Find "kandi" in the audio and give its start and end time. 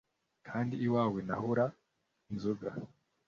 0.47-0.73